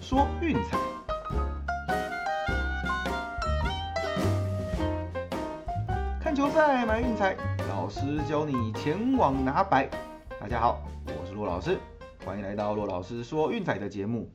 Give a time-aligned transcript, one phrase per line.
[0.00, 0.78] 说运彩，
[6.20, 7.36] 看球赛买运彩，
[7.68, 9.88] 老师教你前往拿白。
[10.40, 11.78] 大家好，我是骆老师，
[12.24, 14.30] 欢迎来到骆老师说运彩的节目。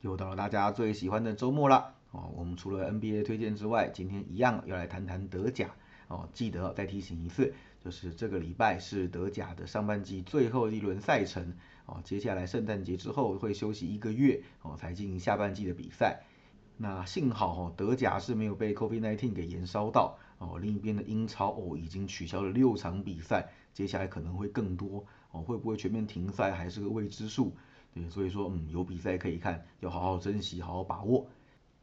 [0.00, 5.68] 又到了大家最喜欢的周末了哦，我们除了 NBA 推荐之外，今天一样要来谈谈德甲
[6.08, 6.28] 哦。
[6.32, 7.54] 记得再提醒一次，
[7.84, 11.54] 就是这个礼拜是德甲的上半季最后一轮赛程。
[11.86, 16.22] 哦，接下来圣诞节之后会休息一个月哦，才进行下半季的比赛。
[16.76, 20.58] 那幸好哦，德甲是没有被 COVID-19 给延烧到哦。
[20.58, 25.40] 另一边的英超哦，已经取消了六场比赛，接下来可能会更多哦。
[25.40, 27.52] 会不会全面停赛还是个未知数？
[27.94, 31.26] 对，所以说嗯，有比赛可以看，要好好珍惜，好好把握。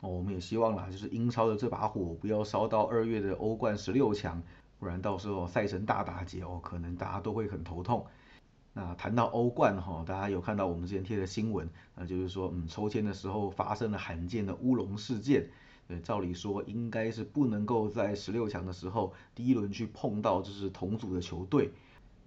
[0.01, 4.43] 哦，我们也希望啦，就是英超的这把火不要烧到二月的欧冠十六强，
[4.77, 8.05] 不然到时候赛程大打劫哦，可能大家都会很头痛。
[8.73, 15.49] 那谈到欧冠哈，大家有看到我们之前贴的新闻，那就是说，嗯，抽签的时候发生了罕见的乌龙事件。
[15.87, 21.71] 对，照理说应该是不能够在十六强的时候第一轮去碰到就是同组的球队，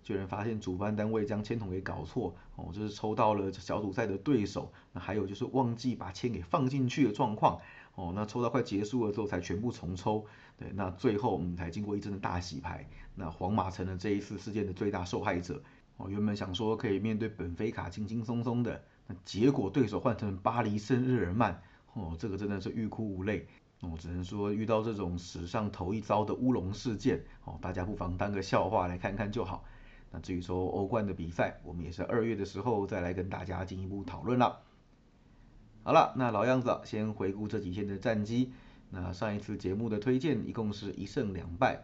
[0.05, 7.59] 居然发现主办单位将签筒给搞错，哦，就是抽到了小组赛的对手，那还有就是忘记把签给放进去的状况，
[7.95, 10.27] 哦，那抽到快结束了之后才全部重抽，
[10.59, 15.61] 对，那最后我们才经过一阵的大洗牌，那皇马成了这一次事件的最大受害者。
[15.97, 21.63] 哦，原本想说可以面对本菲卡轻轻松松的，那结果对手换成巴黎圣日耳曼，
[21.95, 23.47] 哦，这个真的是欲哭无泪。
[23.81, 29.65] 哦，只能说遇到这种史上头一遭的乌龙事件，哦，大家不妨当个笑话来看看就好。
[30.11, 34.63] 那至于说欧冠的比赛，我们也是二月的时候再来跟大家进一步讨论了。
[35.83, 38.53] 好了，那老样子，先回顾这几天的战绩。
[38.89, 41.83] 那上一次节目的推荐，一共是一胜两败。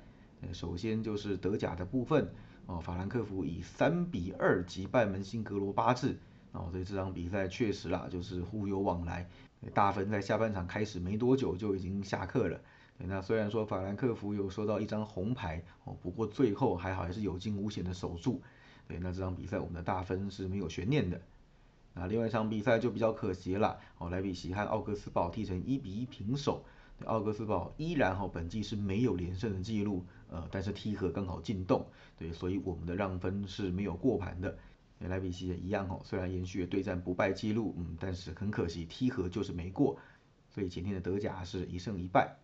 [0.53, 2.33] 首先就是德甲的部分。
[2.67, 6.17] 哦，法兰克福以三比二击败门兴格罗巴治，
[6.53, 9.29] 哦，所以这场比赛确实啦，就是互有往来。
[9.75, 12.61] 大分在下半场开始没多久就已经下课了。
[12.99, 18.41] 对那虽然说法兰克福有收到一张红牌，哦，不过最后还好还是有惊无险的守住。
[18.87, 21.21] 对，那这场比赛我们的大分是没有悬念的。
[21.95, 26.65] 那另外一场比赛就比较可惜了，哦，莱比锡和奥格斯堡踢成一比一平手。
[27.05, 31.87] 奥格斯堡依然哈本季是没有连胜的记录，呃，但是踢和刚好进洞，
[32.19, 34.57] 对，所以我们的让分是没有过盘的。
[35.01, 39.99] 莱比锡也一样哈，虽然延续了对战不败记录，嗯，但是很可惜踢和就是没过，
[40.49, 42.37] 所以今天的德甲是一胜一败。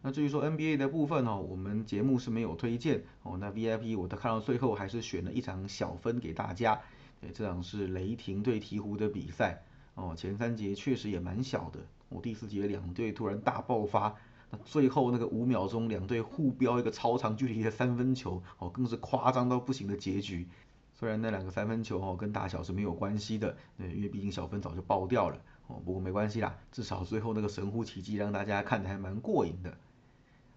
[0.00, 6.80] 那至于说 NBA 的部分哦，我们节目是没有推荐哦，那 VIP 我都看到最后还是选了一场小分给大家，
[7.20, 9.62] 对，这场是雷霆对鹈鹕的比赛
[9.94, 11.80] 哦，前三节确实也蛮小的。
[12.08, 14.14] 我第四节两队突然大爆发，
[14.50, 20.46] 那最后那个五秒钟两队互飙一个超长距离的三分球，哦，更是夸张到不行的结局。
[20.94, 25.36] 虽然那两个三分球哦跟大小是没有关系的，因为毕竟小分早就爆掉了，
[25.66, 29.76] 哦，不过没关系啦，至少最后那个神乎其技让大家看的还蛮过瘾的。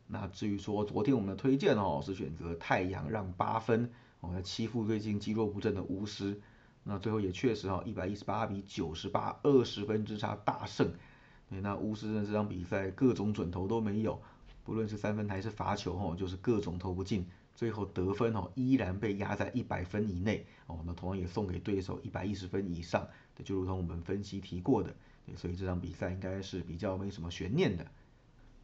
[0.08, 6.40] 那至于说昨天我们的推荐哦是选择太阳让八分，我哦来欺负最近肌肉不振的巫师，
[6.88, 10.94] 那最后也确实哦一百一十八比九十八二十分之差大胜。
[11.50, 14.22] 那巫师的这场比赛各种准头都没有，
[14.64, 17.26] 不论是三分还是罚球吼，就是各种投不进，
[17.56, 23.08] 最后得分哦依然被压在一百分以内哦，那同样也送给对手一百一十分以上，
[23.44, 24.94] 就如同我们分析提过的，
[25.36, 27.86] 所以这场比赛应该是比较没什么悬念的。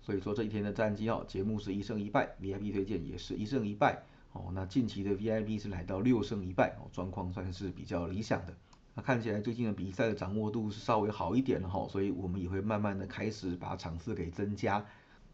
[0.02, 4.03] 所以说这一天的战绩哦，节目是一胜一败，VIP 推荐也是一胜一败
[4.34, 8.53] 哦，那近期的 VIP 是来到六胜一败哦，状况算是比较理想的。
[8.94, 14.86] 那看起来最近的比赛的掌握度是稍微好一点了哈，所以我们也会慢慢的开始把场次给增加。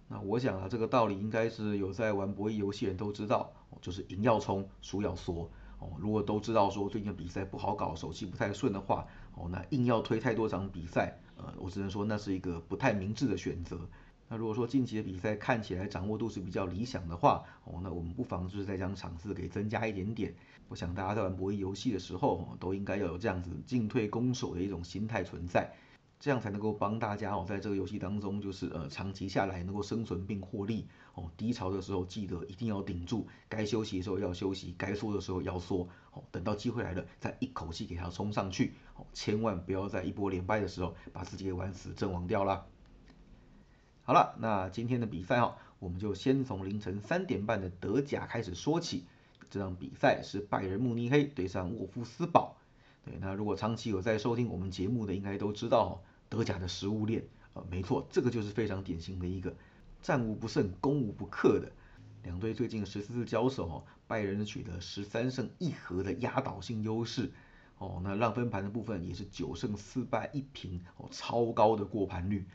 [0.08, 5.50] 那我想啊，这个道理应该是有在玩博弈游戏人都知道，就是赢要冲，输要缩。
[5.80, 9.06] 哦，如果都知道说最近的比赛不好搞，手气不太顺的话，
[9.36, 13.80] 哦，那硬要推太多场比赛，呃，我只能说那是一个不太明智的选择。
[14.30, 20.34] 那如果说近期的比赛看起来掌握度是比较理想的话，哦，那我们不妨就是再将场次给增加一点点。
[20.68, 25.72] 我想大家在玩博弈游戏的时候，都应该要有这样子进退攻守的一种心态存在，
[26.20, 31.32] 这样才能够帮大家哦，在这个游戏当中就是呃长期下来能够生存并获利哦。
[31.38, 36.22] 低潮的时候记得一定要顶住，该休息的时候要休息，该缩的时候要缩哦。
[36.32, 42.66] 等到机会来了，再一口气给它冲上去哦，千万不要在一波连败的时候把自己给玩死阵亡掉了。
[44.08, 49.04] 好了，那今天的比赛哈，我们就先从凌晨三点半的德甲开始说起。
[49.50, 52.56] 这场比赛是拜仁慕尼黑对上沃夫斯堡。
[53.04, 59.54] 对，那如果长期有在收听我们节目的，应该都知道德甲的食物链呃，没错，这个就是非常典型的一个
[60.02, 61.70] 战无不胜、攻无不克的。
[62.24, 67.30] 两队最近十四次交手哦，拜仁取得十三胜一和的压倒性优势。
[67.78, 72.46] 哦，那让分盘的部分也是九胜四败一平，哦，超高的过盘率。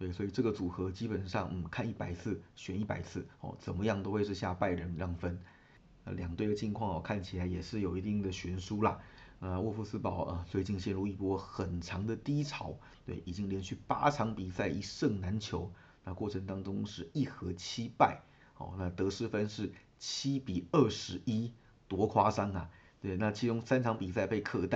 [0.00, 5.38] 对，所以这个组合基本上，嗯，看一百次选一百次，哦，怎么样都会是下拜仁让分。
[6.06, 8.98] 那两队的近况哦，看起来也是有一定的悬殊啦。
[9.40, 12.74] 呃，沃夫斯堡呃最近陷入一波很长的低潮，
[13.04, 15.70] 对，已经连续八场比赛一胜难求，
[16.02, 18.22] 那过程当中是一和七败，
[18.56, 21.52] 哦，那得失分是七比二十一，
[21.88, 22.70] 多夸张啊！
[23.02, 24.66] 对，那其中三场比赛被客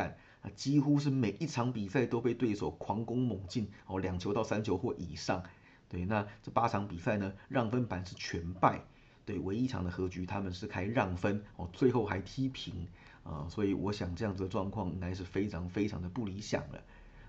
[0.44, 0.54] 淡。
[0.54, 5.42] 几乎是每一场比赛都被对手狂攻猛进，哦，两球到三球或以上。
[5.88, 8.80] 对，那这八场比赛呢，让分板是全败。
[9.26, 12.86] 对，唯一一场的和局他们是开让分，哦，最后还踢平。
[13.22, 16.82] 啊，所以我想这样子的状况应该是非常非常的不理想了。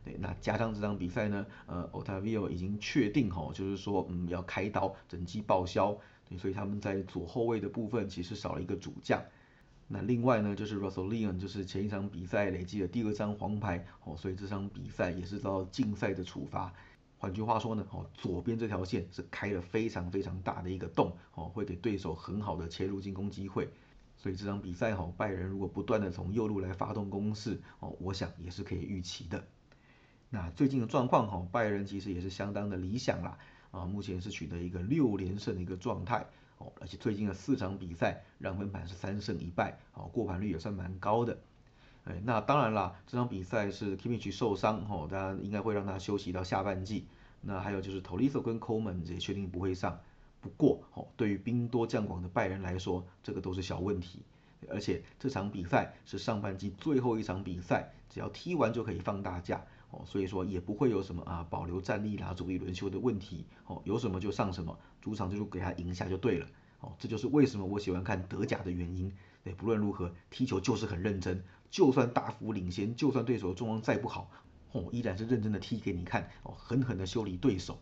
[0.03, 5.97] 对，那加上这场比赛呢，呃，Otavio 已经确定哈，就是说，嗯，要开刀整季报销。
[6.27, 9.23] 对，所以他们在左后卫的部分其实少了一个主将。
[9.87, 16.73] 那另外呢，就是 Russell Leon，就是前一场比赛累积了第二张黄牌，哦，所以这场比赛也是遭到禁赛的处罚。
[17.17, 23.69] 换句话说呢，哦，左边这条线是开了非常非常大的一个洞，哦，会给对手很好的切入进攻机会。
[24.17, 29.43] 所以这场比赛哈，拜仁如果不断的从右路来发动攻势，哦，我想也是可以预期的。
[30.31, 33.37] 那最近的状况哈，拜仁其实也是相当的理想啦，
[33.69, 36.25] 啊，目前是取得一个六连胜的一个状态。
[36.79, 41.37] 而且最近的四场比赛让分盘是三胜一败，哦，过盘率也算蛮高的。
[42.05, 47.07] 哎，那当然啦，这场比赛是 Kimmich 受伤，哦，大家应该会让他休息到下半季。
[47.41, 49.99] 那还有就是 Tolisso 跟 Coleman 也确定不会上。
[50.41, 54.21] 不过，哦，对于兵多将广的拜仁来说，这个都是小问题。
[54.69, 64.77] 而且这场比赛是上半季最后一场比赛，只要踢完就可以放大假，哦，所以说也不会有什么啊保留战力啦、主力轮休的问题，哦，有什么就上什么。
[65.01, 66.47] 主场就给他赢下就对了，
[66.79, 69.13] 哦，这就是为什么我喜欢看德甲的原因。
[69.43, 74.31] 对，不论如何，踢球就是很认真，就算大幅领先，就算对手的状况再不好，
[74.71, 77.77] 哦，依然是认真的踢给你看，哦，狠狠的修理对手。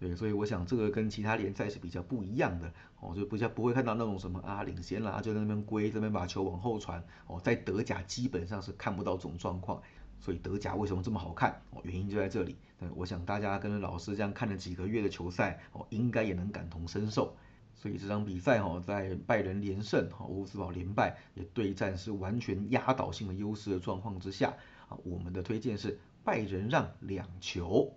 [0.00, 9.80] 对，所以我想这个跟其他联赛是比较不一样的，哦，就不像不会看到那种什么啊领先啦，就在那边归这边把球往后传，哦，在德甲基本上是看不到这种状况。
[10.24, 11.60] 所以德甲为什么这么好看？
[11.70, 12.56] 哦，原因就在这里。
[12.94, 17.36] 我想大家跟着老师这样看了几个月的球赛，哦，应该也能感同身受。
[17.74, 24.54] 所以这场比赛哈，在拜仁连胜，哈，乌斯堡连败，也对战是完全压倒性的优势的状况之下，
[24.88, 27.94] 啊，我们的推荐是拜仁让两球。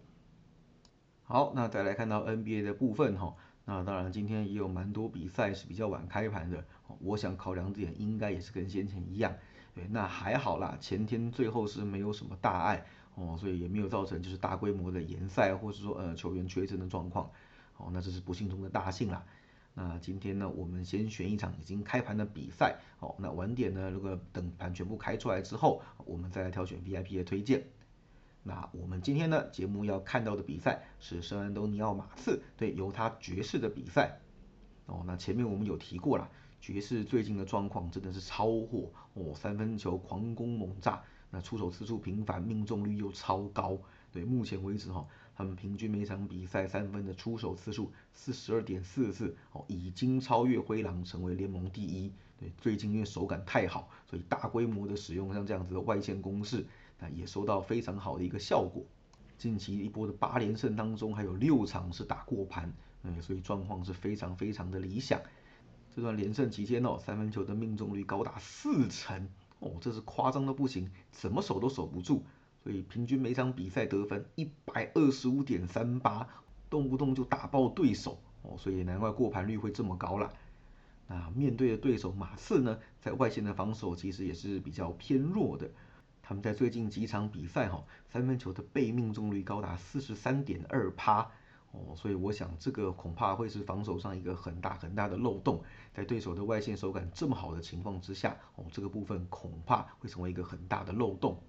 [1.24, 3.34] 好，那再来看到 NBA 的部分哈，
[3.64, 6.62] 那当然今天也有蛮多比赛是比较晚开盘的，
[7.00, 9.34] 我想考量点应该也是跟先前一样。
[9.78, 12.84] 对，那还好啦，前天最后是没有什么大碍
[13.14, 17.30] 哦，所以也没有造成就是大规模的延赛，或是说呃球员缺阵的状况，
[17.78, 19.24] 哦，那这是不幸中的大幸啦。
[19.76, 27.64] 那今天呢，我们先选一场已经开盘的比赛，哦，那晚点呢，如果等盘全部开出来之后，我们再来挑选 VIP 的推荐。
[28.42, 34.18] 那我们今天呢节目要看到的比赛是圣安东尼奥马刺对犹他爵士的比赛，
[34.88, 36.28] 哦，那前面我们有提过了。
[36.68, 43.80] 爵士最近的状况真的是超火哦，三分球狂攻猛炸，那出手次数频繁，命中率又超高。
[44.12, 52.12] 对，目前为止哈，他们平均每场比赛三分的出手次数四十二点四次，哦，已经超越灰狼，成为联盟第一。
[52.38, 56.66] 对，最近因为手感太好，所以大规模的使用像这样子的外线攻势，
[57.00, 58.84] 那也收到非常好的一个效果。
[59.38, 65.18] 近期一波的八连胜当中，还有六场是打过盘，嗯，所以状况是非常非常的理想。
[65.98, 69.28] 这段连胜期间哦，三分球的命中率高达四成
[69.58, 72.24] 哦，这是夸张的不行，怎么守都守不住。
[72.64, 76.30] 所以平均每场比赛得分一百二十五点三八，
[76.70, 80.32] 动不动就打爆对手哦，所以难怪过盘率会这么高了。
[81.08, 85.68] 那面对的对手马刺呢，在外线的防守其实也是比较偏弱的。
[86.22, 91.32] 他们在最近几场比赛哈，三分球的被命中率高达四十三点二趴。
[91.78, 101.40] 哦，所以我想这个恐怕会是防守上一个很大很大的漏洞，在对手的外线手感这么好的情况之下，哦，这个部分恐怕会成为一个很大的漏洞。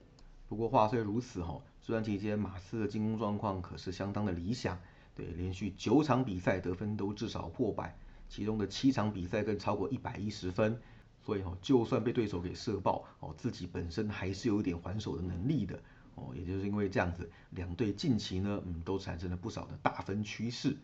[0.48, 4.78] 不过话虽如此哈，这段期间马刺的进攻状况可是相当的理想，
[5.14, 10.80] 对，连续九场比赛得分都至少破百，其中的七场比赛更超过一百一十分，
[11.20, 15.78] 所以哈，就算被对手给射爆，哦，自己本身还是有一点还手的能力的。
[16.18, 20.76] 哦，也就是因为这样子，两队近期呢，嗯，都产生了不少的大分趋势。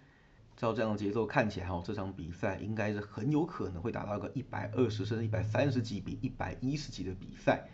[0.57, 7.67] 照这样的节奏看起来，哈，这场比赛应该是很有可能会达到个一百二十甚至一百三十几比一百一十几的比赛。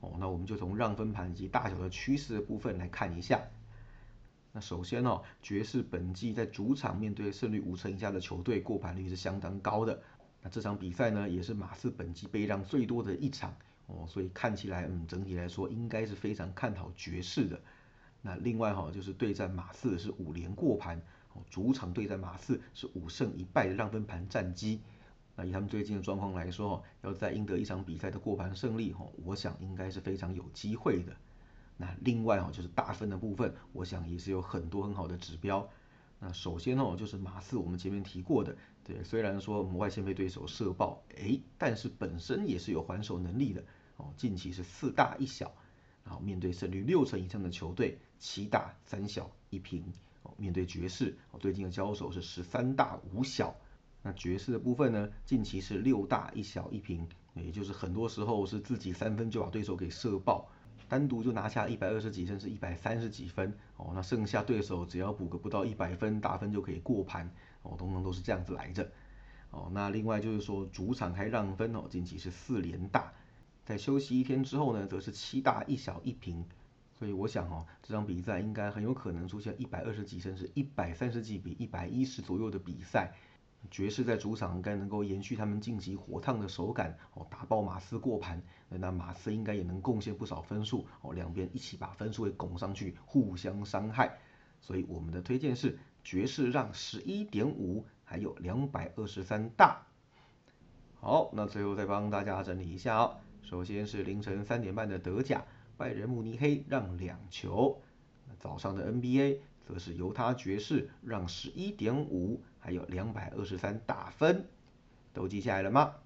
[0.00, 3.40] 哦，那我们就从让分盘以及大小的趋势的部分来看一下。
[4.52, 10.02] 那首先哦，爵士本季在主场面对胜率五成以下的球队，过盘率是相当高的。
[10.42, 13.56] 那这场比赛呢，也是马刺本季被让最多的一场。
[13.86, 17.60] 哦，所以看起来嗯整体来说应该是非常看好爵士的。
[18.22, 21.00] 那另外哈就是对战马刺是五连过盘，
[21.34, 24.80] 哦主场对战马刺是五胜一败的让分盘战绩。
[25.36, 31.12] 那以他们最近的状况来说，要再赢得一场比赛的过盘胜利，哈，我想应该是非常有机会的。
[31.76, 35.68] 那另外哈就是大分的部分，我想也是有很多很好的指标。
[36.26, 43.62] 那首先哦就是马刺，我们前面提过的，对，虽然说我们外线被对手射爆，哎，但是本身也是有还手能力的。
[43.98, 45.52] 哦，近期是四大一小，
[46.02, 49.84] 然后面对胜率六成以上的球队，七大三小一平。
[50.22, 53.54] 哦，面对爵士，哦最近的交手是十三大五小。
[54.02, 60.48] 那爵士的部分呢，近期是六大一小一平，也就是很多时候是自己三分就把对手给射爆，
[60.88, 67.30] 单独就拿下一百二十几甚至一百三十几分，哦，那剩下对手只要补个不到一百分，打分就可以过盘，
[67.62, 68.90] 哦，通常都是这样子来着，
[69.50, 73.12] 哦，那另外就是说主场开让分哦，近期是四连大，
[73.64, 76.44] 在休息一天之后呢，则是七大一小一平，
[76.98, 83.12] 所以我想哦，这场比赛应该很有可能出现一百二十几甚至一百三十几比一百一十左右的比赛。
[83.70, 94.18] 爵士在主场应该能够延续他们晋级火烫的手感哦，打爆马刺过盘，那马刺应该也能贡献不少分数哦，两边一起把分数给拱上去，互相伤害。
[94.60, 99.86] 所以我们的推荐是爵士让十一点五，还有两百二十三大。
[101.00, 105.44] 好，那最后再帮大家整理一下哦，首先是凌晨三点半的德甲，
[105.76, 107.80] 拜仁慕尼黑让两球，
[108.38, 112.42] 早上的 NBA 则是犹他爵士让十一点五。
[112.64, 114.46] 还有两百二十三大分，
[115.12, 115.96] 都记下来了吗？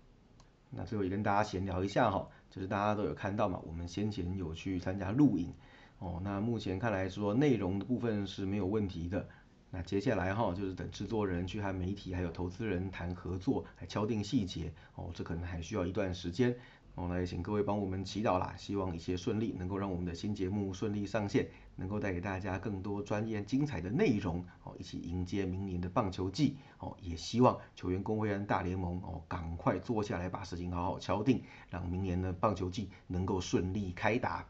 [0.71, 5.55] 那最后也跟大家闲聊一下哈，就是大家都有看到嘛，我们先前有去参加录影
[6.01, 9.29] 哦，那目前看来说内容的部分是没有问题的，
[9.71, 16.57] 那接下来哈就是等制作人去和媒体还有投资人谈合作，来敲定细节哦，这可能还需要一段时间。
[16.99, 31.41] 哦，那也请各位帮我们祈祷啦，希望一切顺利，能够让我们的新节目顺利上线，能够带给大家更多专业精彩的内容，哦，一起迎接明年的棒球季，哦，也希望球员工会和大联盟，哦，赶快坐下来把事情好好敲定，
[31.71, 34.45] 让明年的棒球季能够顺利开打。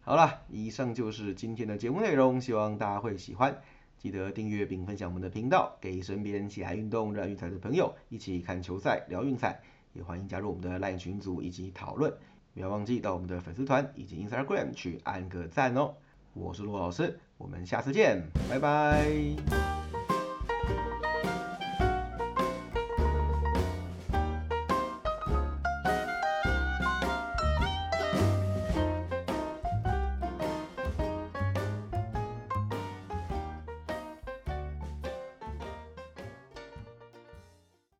[0.00, 3.60] 好了，以上就是今天的节目内容，希望大家会喜欢，
[3.98, 9.60] 记得订阅并分享我们的频道，给身边喜爱运动、热爱运彩的朋友一起看球赛、聊运彩。
[9.92, 12.12] 也欢迎加入我们的 LINE 群组以及讨论，
[12.54, 15.94] 不要忘记到我们的粉丝团以及 Instagram 去按个赞哦。
[16.32, 19.06] 我是陆老师，我们下次见，拜拜。